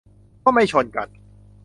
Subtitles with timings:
[0.43, 1.07] ก็ไม่ชนกัน